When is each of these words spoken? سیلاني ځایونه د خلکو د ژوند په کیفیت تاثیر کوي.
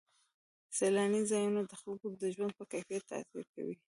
سیلاني 0.77 1.21
ځایونه 1.31 1.61
د 1.65 1.71
خلکو 1.81 2.07
د 2.21 2.23
ژوند 2.35 2.51
په 2.57 2.63
کیفیت 2.71 3.03
تاثیر 3.11 3.45
کوي. 3.55 3.75